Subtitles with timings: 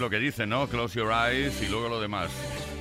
[0.00, 0.68] Lo que dice, ¿no?
[0.68, 2.30] Close your eyes y luego lo demás.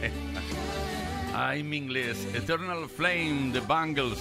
[1.34, 4.20] I'm English, Eternal Flame, The Bangles.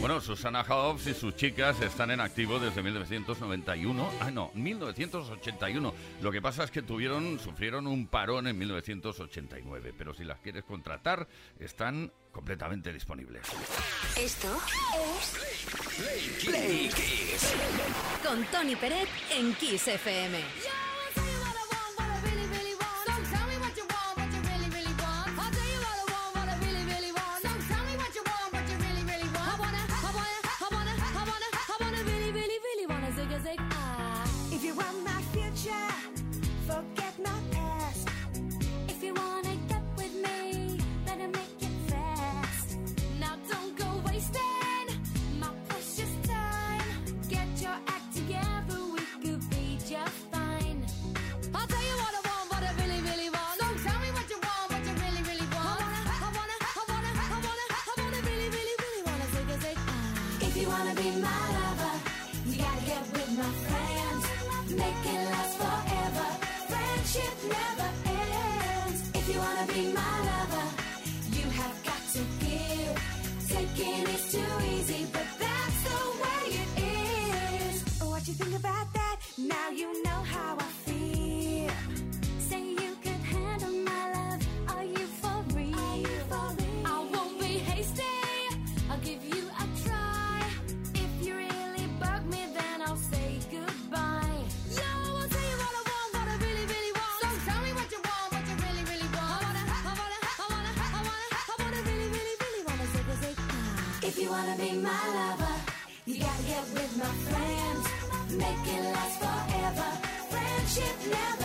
[0.00, 4.10] Bueno, Susana Hobbs y sus chicas están en activo desde 1991.
[4.20, 5.94] Ah, no, 1981.
[6.22, 9.92] Lo que pasa es que tuvieron, sufrieron un parón en 1989.
[9.96, 13.42] Pero si las quieres contratar, están completamente disponibles.
[14.16, 14.48] Esto
[15.12, 17.54] es Play, Kiss.
[18.26, 20.89] Con Tony Peret en Kiss FM.
[104.10, 105.54] If you wanna be my lover,
[106.04, 107.86] you gotta get with my friends.
[108.32, 109.90] Make it last forever.
[110.30, 111.39] Friendship never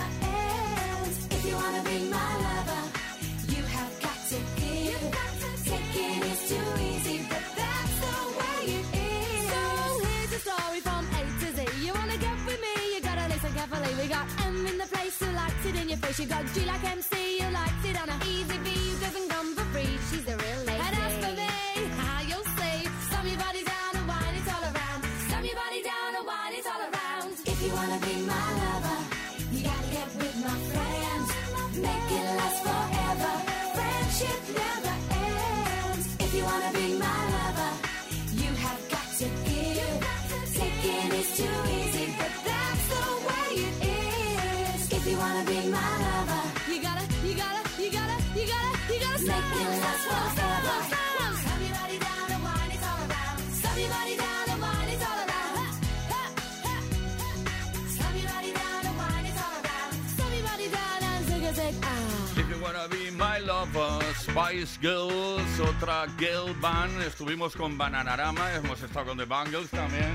[64.65, 66.99] Spice Girls, otra girl band.
[67.03, 70.11] Estuvimos con Bananarama, hemos estado con The Bangles también.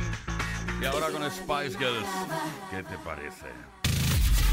[0.82, 2.08] Y ahora con Spice Girls.
[2.68, 3.46] ¿Qué te parece?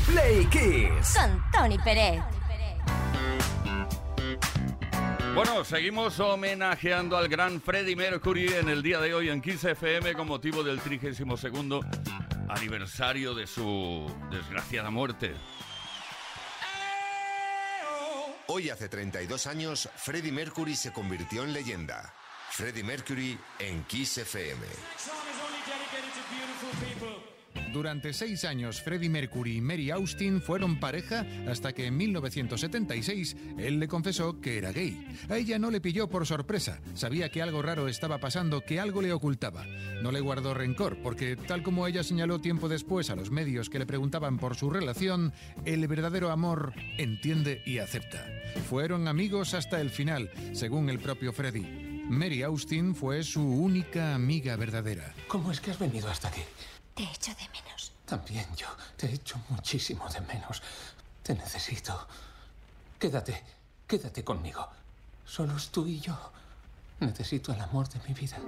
[0.06, 1.18] Play Kiss.
[1.18, 2.22] Con Tony Pérez.
[5.34, 10.14] Bueno, seguimos homenajeando al gran Freddie Mercury en el día de hoy en Kiss FM
[10.14, 11.46] con motivo del 32
[12.50, 15.34] aniversario de su desgraciada muerte.
[18.58, 22.12] Hoy hace 32 años, Freddie Mercury se convirtió en leyenda.
[22.50, 24.66] Freddie Mercury en Kiss FM.
[27.74, 33.80] Durante seis años, Freddie Mercury y Mary Austin fueron pareja hasta que en 1976 él
[33.80, 35.06] le confesó que era gay.
[35.30, 39.02] A ella no le pilló por sorpresa, sabía que algo raro estaba pasando, que algo
[39.02, 39.66] le ocultaba.
[40.02, 43.80] No le guardó rencor, porque tal como ella señaló tiempo después a los medios que
[43.80, 45.34] le preguntaban por su relación,
[45.66, 48.26] el verdadero amor entiende y acepta.
[48.70, 51.88] Fueron amigos hasta el final, según el propio Freddie.
[52.10, 55.14] Mary Austin fue su única amiga verdadera.
[55.28, 56.42] ¿Cómo es que has venido hasta aquí?
[56.98, 57.92] Te echo de menos.
[58.08, 58.66] También yo.
[58.96, 60.64] Te echo muchísimo de menos.
[61.22, 62.08] Te necesito.
[62.98, 63.44] Quédate,
[63.86, 64.68] quédate conmigo.
[65.24, 66.18] Solo es tú y yo.
[67.00, 68.40] Necesito el amor de mi vida.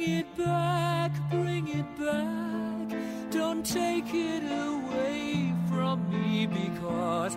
[0.00, 2.98] Bring it back, bring it back.
[3.30, 7.36] Don't take it away from me because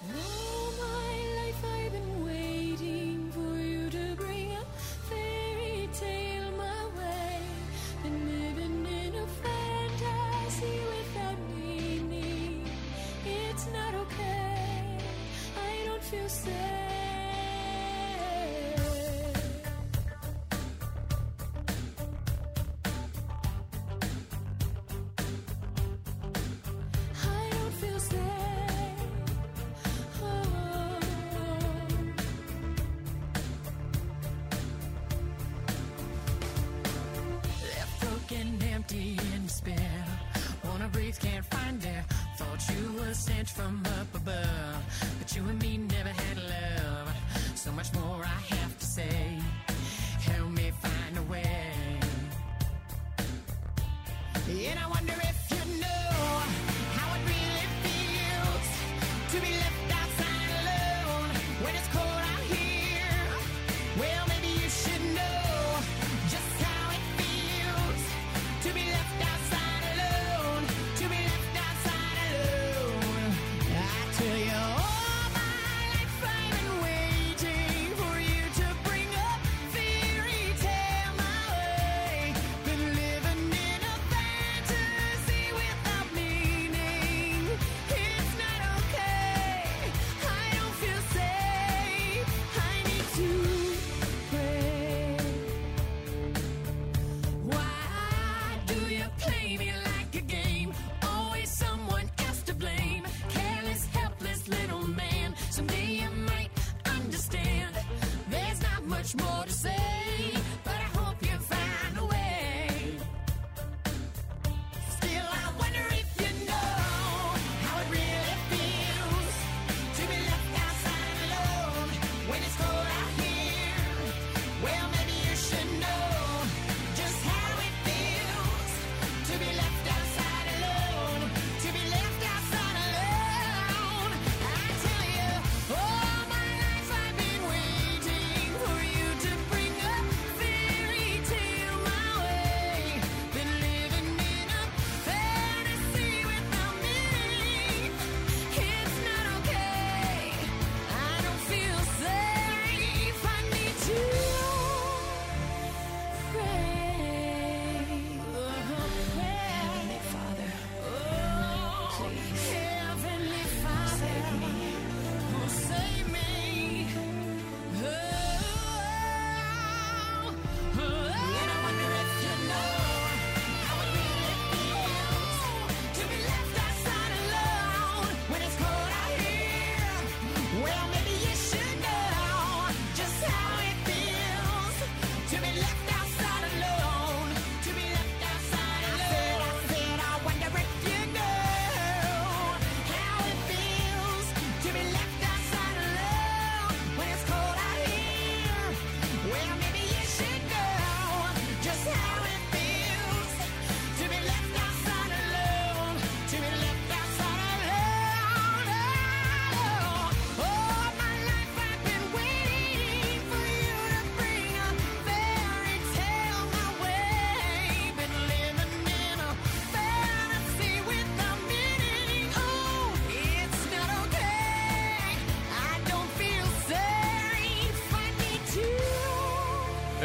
[43.61, 43.90] from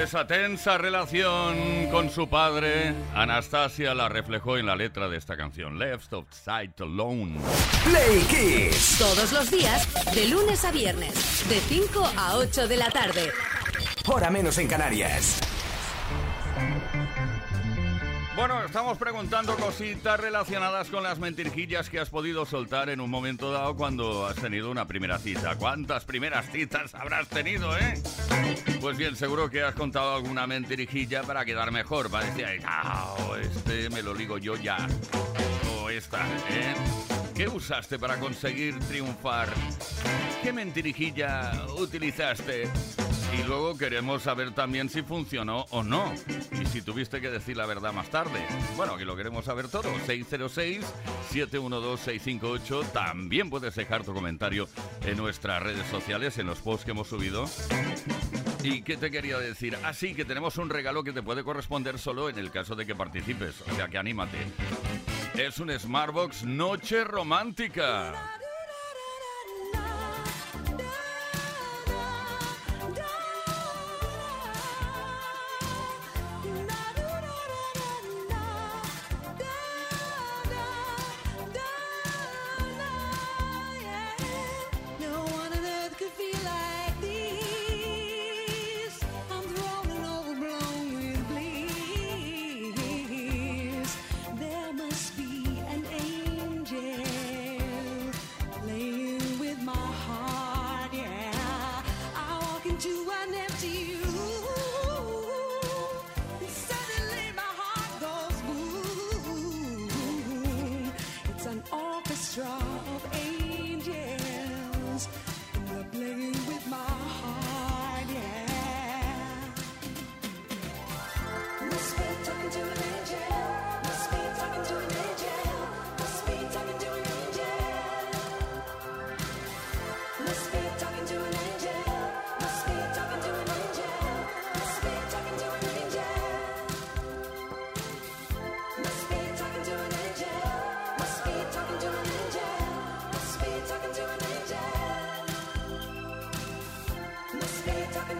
[0.06, 5.80] esa tensa relación con su padre, Anastasia la reflejó en la letra de esta canción,
[5.80, 7.40] Left Outside Alone.
[7.82, 8.98] Play Kiss.
[9.00, 13.32] Todos los días, de lunes a viernes, de 5 a 8 de la tarde.
[14.06, 15.40] Hora menos en Canarias.
[18.36, 23.50] Bueno, estamos preguntando cositas relacionadas con las mentirijillas que has podido soltar en un momento
[23.50, 25.56] dado cuando has tenido una primera cita.
[25.56, 27.94] ¿Cuántas primeras citas habrás tenido, eh?
[28.78, 32.26] Pues bien, seguro que has contado alguna mentirijilla para quedar mejor, para
[32.66, 34.86] ah, este me lo digo yo ya.
[35.80, 36.74] O esta, ¿eh?
[37.34, 39.48] ¿Qué usaste para conseguir triunfar?
[40.42, 42.68] ¿Qué mentirijilla utilizaste?
[43.38, 46.12] Y luego queremos saber también si funcionó o no.
[46.60, 48.46] Y si tuviste que decir la verdad más tarde.
[48.76, 49.92] Bueno, que lo queremos saber todo.
[50.06, 52.92] 606-712-658.
[52.92, 54.68] También puedes dejar tu comentario
[55.04, 57.48] en nuestras redes sociales, en los posts que hemos subido.
[58.62, 59.76] ¿Y qué te quería decir?
[59.82, 62.84] Ah, Así que tenemos un regalo que te puede corresponder solo en el caso de
[62.84, 63.62] que participes.
[63.62, 64.36] O sea que anímate.
[65.34, 68.12] Es un Smartbox Noche Romántica.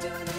[0.08, 0.35] Thank you.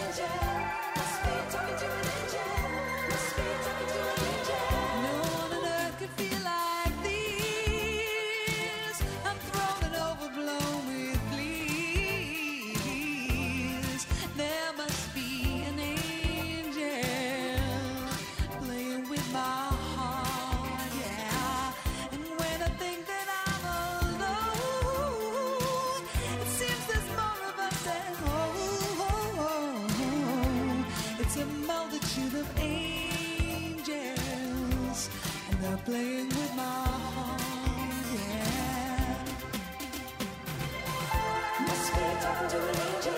[35.88, 37.42] playing with my heart.
[38.14, 39.24] Yeah.
[41.66, 43.17] Must be talking to an angel.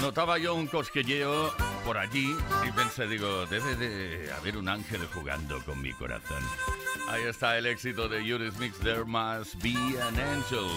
[0.00, 1.52] Notaba yo un cosquilleo
[1.84, 6.42] por allí y pensé, digo, debe de haber un ángel jugando con mi corazón.
[7.08, 10.68] Ahí está el éxito de Eurythmics, There Must Be an Angel,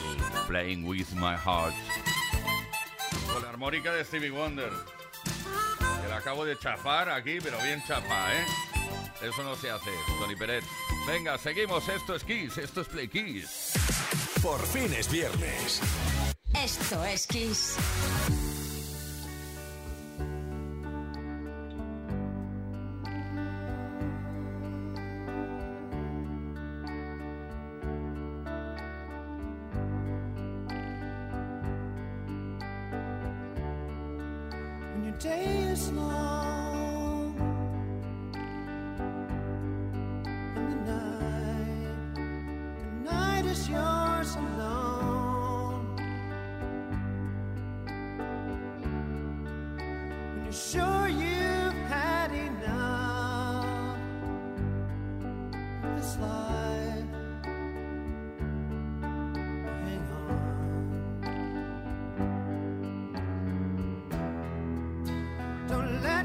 [0.48, 1.74] Playing With My Heart.
[3.34, 4.72] Con la armónica de Stevie Wonder.
[6.02, 8.46] Que la acabo de chafar aquí, pero bien chapa, ¿eh?
[9.22, 10.64] Eso no se hace, Tony Peret.
[11.08, 11.88] Venga, seguimos.
[11.90, 13.74] Esto es Kiss, esto es Play Kiss.
[14.42, 15.82] Por fin es viernes.
[16.54, 17.76] Esto es Kiss.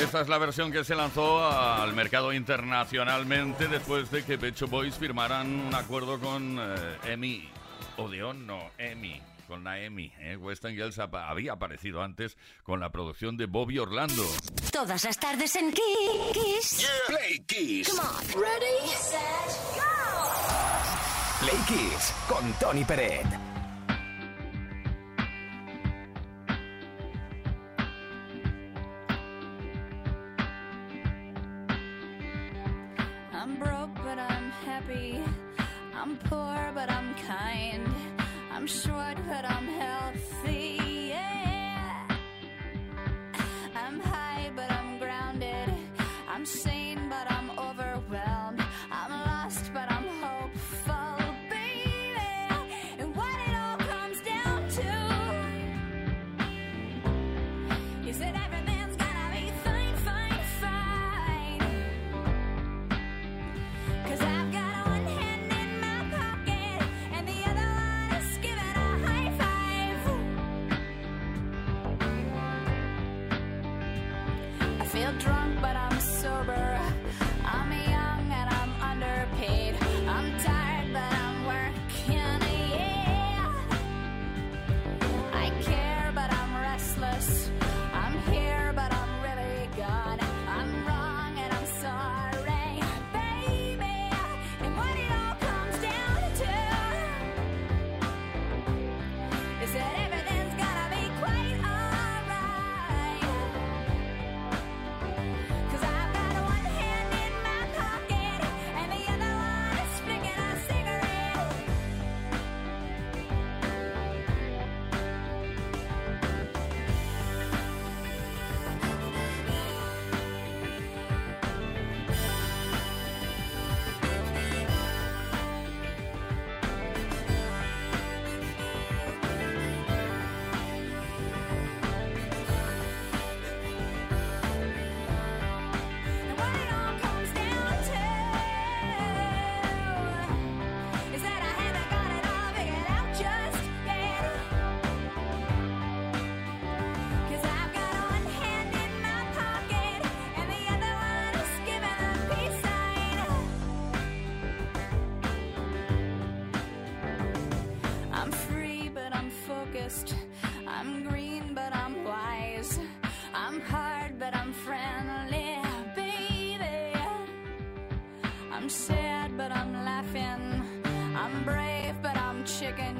[0.00, 4.94] Esta es la versión que se lanzó al mercado internacionalmente después de que Becho Boys
[4.94, 7.48] firmaran un acuerdo con eh, EMI.
[7.96, 9.20] Odeon, no, EMI.
[9.48, 10.12] Con la EMI.
[10.18, 10.36] Eh.
[10.36, 14.24] Western Girls había aparecido antes con la producción de Bobby Orlando.
[14.70, 16.86] Todas las tardes en Kiss.
[17.06, 17.88] Play Kiss.
[17.88, 18.42] Come on.
[18.42, 19.20] Ready, set,
[19.74, 21.40] go.
[21.40, 23.47] Play Kiss con Tony Peret.
[37.28, 37.86] behind.
[38.50, 39.57] I'm short, but I'm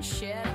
[0.02, 0.47] shit.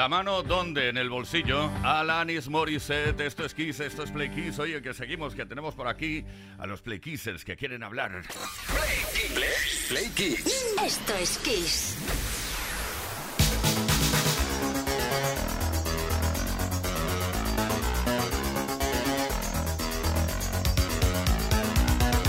[0.00, 0.88] La mano, ¿dónde?
[0.88, 1.70] En el bolsillo.
[1.84, 4.58] Alanis Morissette, esto es Kiss, esto es Play Kiss.
[4.58, 6.24] Oye, que seguimos, que tenemos por aquí
[6.58, 8.22] a los Play Kissers que quieren hablar.
[8.22, 9.50] Play, play,
[9.90, 10.74] play Kiss.
[10.82, 11.98] Esto es Kiss.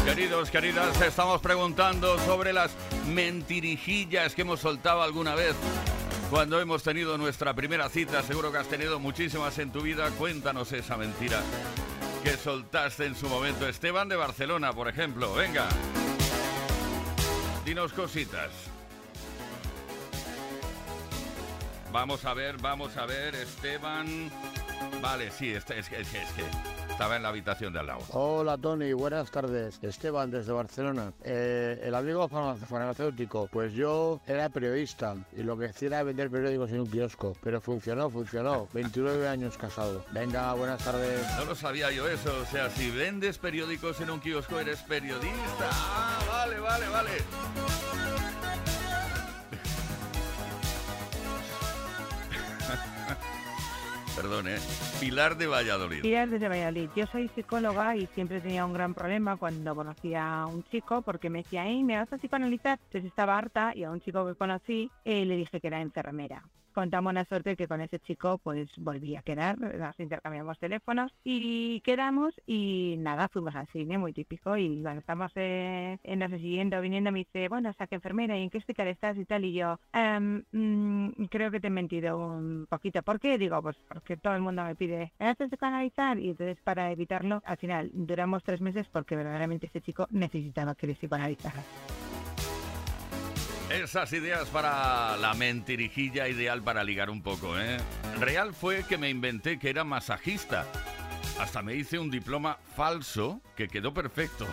[0.03, 2.76] Queridos, queridas, estamos preguntando sobre las
[3.07, 5.55] mentirijillas que hemos soltado alguna vez
[6.32, 10.10] cuando hemos tenido nuestra primera cita, seguro que has tenido muchísimas en tu vida.
[10.12, 11.42] Cuéntanos esa mentira
[12.24, 13.68] que soltaste en su momento.
[13.68, 15.34] Esteban de Barcelona, por ejemplo.
[15.34, 15.68] Venga.
[17.66, 18.50] Dinos cositas.
[21.92, 24.32] Vamos a ver, vamos a ver, Esteban.
[25.02, 26.44] Vale, sí, este- es, que- es que- es que
[27.02, 28.02] estaba en la habitación de al lado.
[28.12, 29.80] Hola Tony, buenas tardes.
[29.82, 31.12] Esteban desde Barcelona.
[31.24, 36.30] Eh, el amigo farma- farmacéutico, pues yo era periodista y lo que hacía era vender
[36.30, 38.68] periódicos en un kiosco, pero funcionó, funcionó.
[38.74, 40.06] 29 años casado.
[40.12, 41.26] Venga, buenas tardes.
[41.38, 45.70] No lo sabía yo eso, o sea, si vendes periódicos en un kiosco eres periodista.
[45.72, 47.12] Ah, vale, vale, vale.
[54.22, 54.57] Perdón, ¿eh?
[54.99, 56.03] Pilar de Valladolid.
[56.03, 56.89] Pilar desde Valladolid.
[56.95, 61.32] Yo soy psicóloga y siempre tenía un gran problema cuando conocía a un chico porque
[61.32, 62.78] me decía, ¿me vas a psicoanalizar?
[62.84, 66.43] Entonces estaba harta y a un chico que conocí eh, le dije que era enfermera.
[66.74, 71.82] Contamos la suerte que con ese chico pues volví a quedar, nos intercambiamos teléfonos y
[71.82, 76.78] quedamos y nada, fuimos al cine, muy típico, y cuando estamos eh, en la siguiente
[76.78, 79.45] o viniendo me dice, bueno, saca enfermera, ¿y en qué hospital estás y tal?
[79.45, 83.01] Y yo, "Em, mm, creo que te he mentido un poquito.
[83.03, 83.38] ¿Por qué?
[83.38, 86.19] Digo, pues porque todo el mundo me pide, ¿me haces psicoanalizar?
[86.19, 90.88] Y entonces para evitarlo, al final duramos tres meses porque verdaderamente ese chico necesitaba que
[90.88, 91.61] le psicoanalizara.
[93.74, 97.78] Esas ideas para la mentirijilla ideal para ligar un poco, ¿eh?
[98.19, 100.65] Real fue que me inventé que era masajista.
[101.39, 104.45] Hasta me hice un diploma falso que quedó perfecto.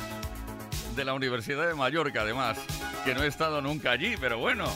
[0.94, 2.58] De la Universidad de Mallorca, además.
[3.04, 4.66] Que no he estado nunca allí, pero bueno.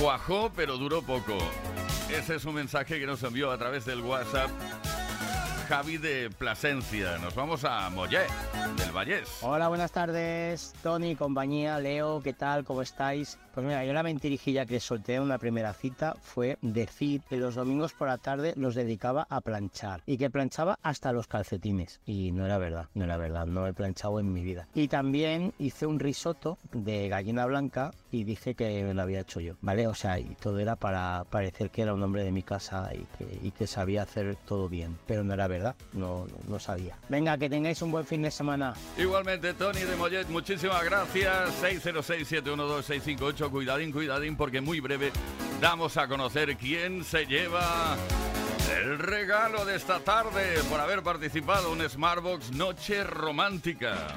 [0.00, 1.36] Cuajó, pero duró poco.
[2.10, 4.50] Ese es un mensaje que nos envió a través del WhatsApp
[5.68, 7.18] Javi de Plasencia.
[7.18, 8.28] Nos vamos a Mollet,
[8.76, 9.28] del Vallés.
[9.42, 12.64] Hola, buenas tardes, Tony, compañía, Leo, ¿qué tal?
[12.64, 13.36] ¿Cómo estáis?
[13.56, 17.54] Pues mira, yo la mentirijilla que solté en una primera cita fue decir que los
[17.54, 22.02] domingos por la tarde los dedicaba a planchar y que planchaba hasta los calcetines.
[22.04, 24.68] Y no era verdad, no era verdad, no he planchado en mi vida.
[24.74, 29.54] Y también hice un risotto de gallina blanca y dije que lo había hecho yo,
[29.62, 29.86] ¿vale?
[29.88, 33.06] O sea, y todo era para parecer que era un hombre de mi casa y
[33.16, 35.55] que, y que sabía hacer todo bien, pero no era verdad,
[35.92, 36.96] no, no, sabía.
[37.08, 38.74] Venga, que tengáis un buen fin de semana.
[38.96, 41.62] Igualmente, Tony de Mollet, muchísimas gracias.
[41.62, 43.50] 606-712-658.
[43.50, 45.12] Cuidadín, cuidadín, porque muy breve
[45.60, 47.96] damos a conocer quién se lleva
[48.82, 54.14] el regalo de esta tarde por haber participado en Smartbox Noche Romántica.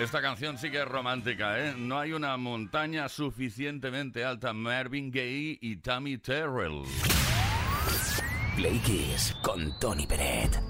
[0.00, 1.74] Esta canción sí que es romántica, ¿eh?
[1.76, 4.54] No hay una montaña suficientemente alta.
[4.54, 6.84] Marvin Gaye y Tammy Terrell.
[8.56, 10.69] Play Kiss con Tony Peret.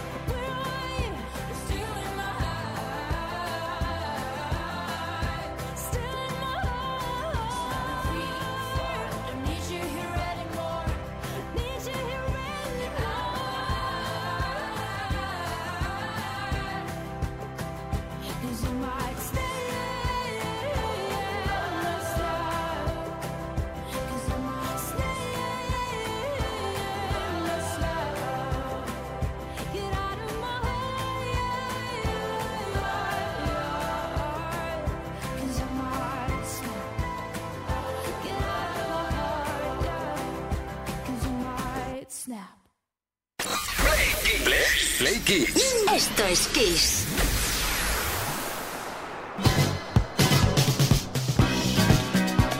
[45.31, 45.85] Kiss.
[45.93, 47.07] Esto es Kiss.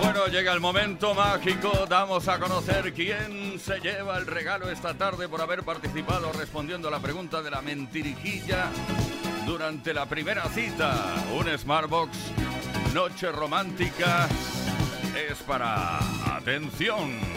[0.02, 1.86] Bueno, llega el momento mágico.
[1.90, 6.92] Damos a conocer quién se lleva el regalo esta tarde por haber participado respondiendo a
[6.92, 8.70] la pregunta de la mentirijilla
[9.46, 11.26] durante la primera cita.
[11.34, 12.18] Un Smartbox
[12.94, 14.30] Noche Romántica
[15.30, 16.00] es para...
[16.38, 17.31] Atención.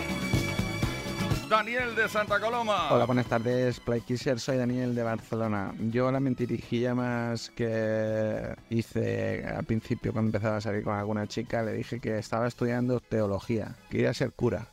[1.49, 2.91] Daniel de Santa Coloma.
[2.91, 4.41] Hola, buenas tardes, Playkisser.
[4.41, 5.75] Soy Daniel de Barcelona.
[5.91, 11.63] Yo la mentirijilla más que hice al principio cuando empezaba a salir con alguna chica,
[11.63, 14.69] le dije que estaba estudiando teología, quería ser cura.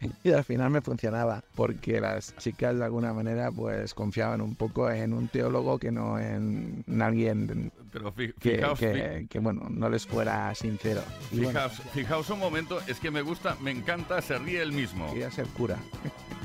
[0.24, 4.90] y al final me funcionaba, porque las chicas de alguna manera pues confiaban un poco
[4.90, 9.38] en un teólogo que no en, en alguien Pero fi- que, fijaos, que- fi- que,
[9.38, 11.02] bueno, no les fuera sincero.
[11.30, 14.72] Y bueno, fijaos, fijaos un momento, es que me gusta, me encanta, se ríe el
[14.72, 15.08] mismo.
[15.10, 15.76] quería ser cura.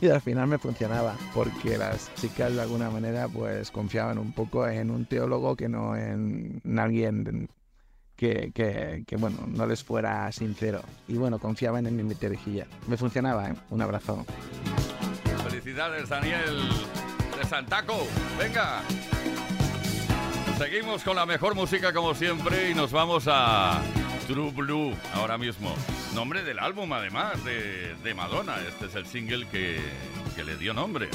[0.00, 4.66] Y al final me funcionaba, porque las chicas de alguna manera pues confiaban un poco
[4.66, 7.48] en un teólogo que no en, en alguien
[8.20, 10.82] que, que, que, bueno, no les fuera sincero.
[11.08, 12.66] Y bueno, confiaban en mi mentirijilla.
[12.86, 13.54] Me funcionaba, ¿eh?
[13.70, 14.26] Un abrazo.
[15.42, 16.68] Felicidades, Daniel
[17.38, 18.06] de Santaco.
[18.38, 18.82] Venga.
[20.58, 23.80] Seguimos con la mejor música como siempre y nos vamos a
[24.26, 25.74] True Blue ahora mismo.
[26.14, 28.56] Nombre del álbum además de, de Madonna.
[28.68, 29.80] Este es el single que,
[30.36, 31.08] que le dio nombre.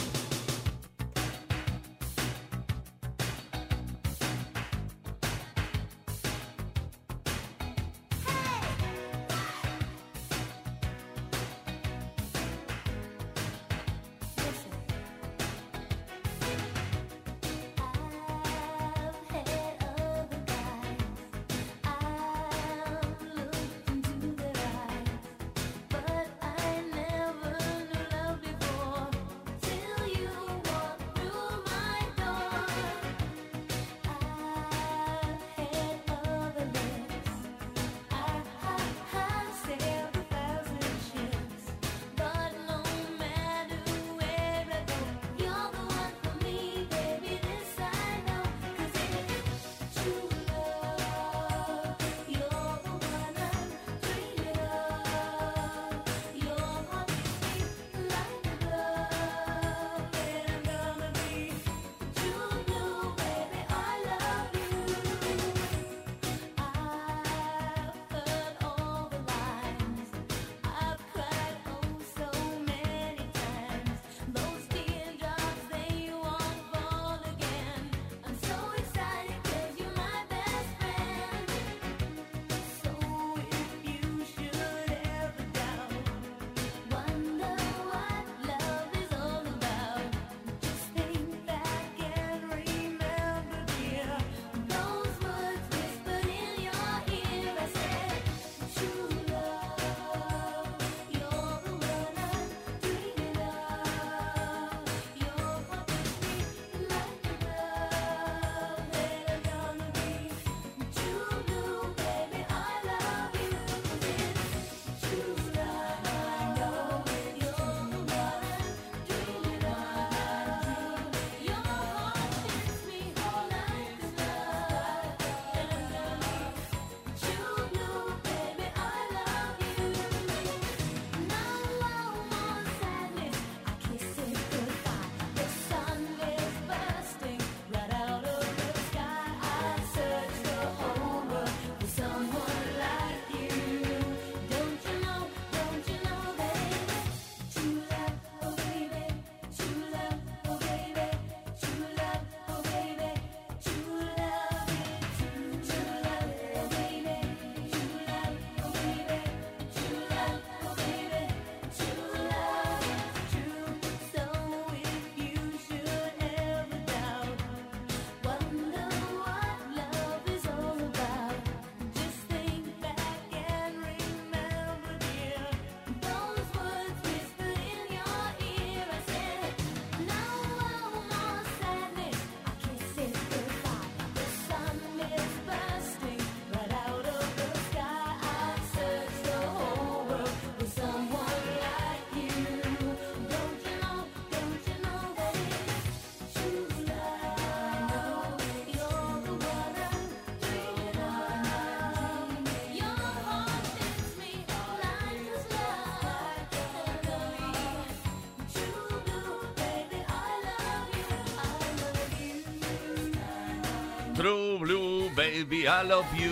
[214.15, 216.31] True Blue, baby, I love you.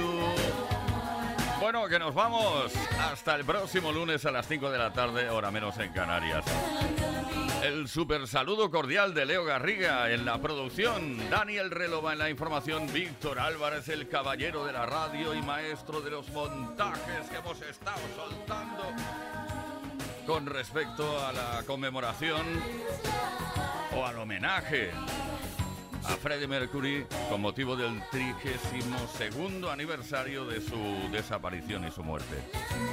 [1.60, 5.52] Bueno, que nos vamos hasta el próximo lunes a las 5 de la tarde, hora
[5.52, 6.46] menos en Canarias.
[7.62, 12.92] El super saludo cordial de Leo Garriga en la producción, Daniel Relova en la información,
[12.92, 18.02] Víctor Álvarez, el caballero de la radio y maestro de los montajes que hemos estado
[18.16, 18.84] soltando
[20.26, 22.46] con respecto a la conmemoración
[23.96, 24.92] o al homenaje
[26.06, 30.78] a Freddie Mercury con motivo del 32 aniversario de su
[31.12, 32.36] desaparición y su muerte.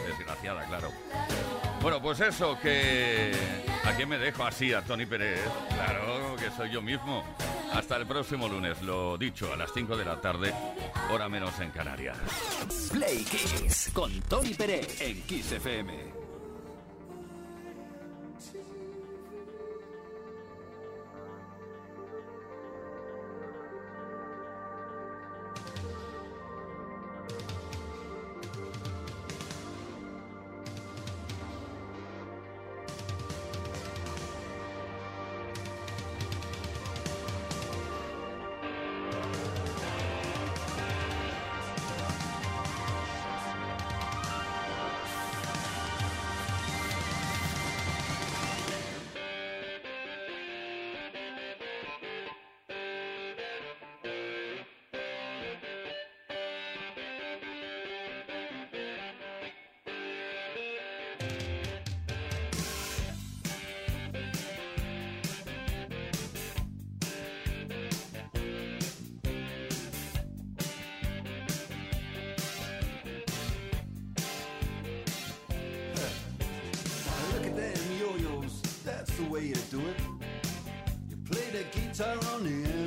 [0.07, 0.91] Desgraciada, claro.
[1.83, 3.33] Bueno, pues eso, que...
[3.85, 4.73] ¿A quién me dejo así?
[4.73, 5.41] A Tony Pérez.
[5.69, 7.25] Claro, que soy yo mismo.
[7.73, 10.53] Hasta el próximo lunes, lo dicho, a las 5 de la tarde,
[11.11, 12.19] hora menos en Canarias.
[12.93, 16.20] Play Kiss con Tony Pérez en Kiss FM.
[79.71, 79.97] Do it.
[81.09, 82.80] You play the guitar on the MTV.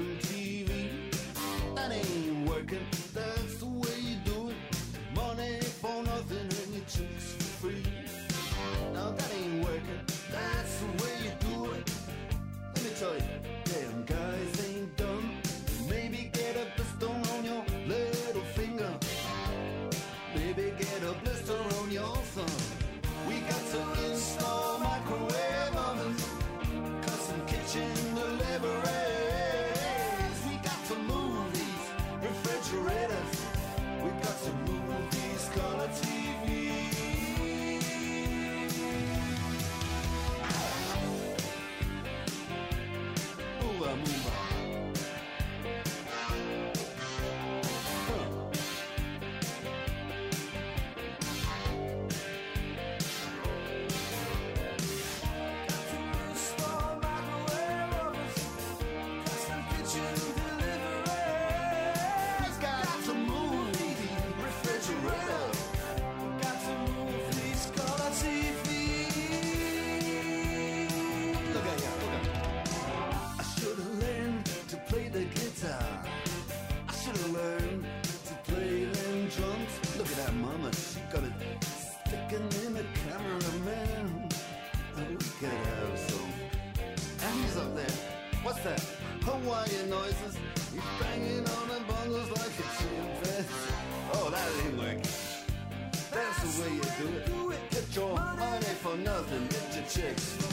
[97.25, 97.59] Do it.
[97.71, 99.47] Get your money for nothing.
[99.47, 100.52] Get your chicks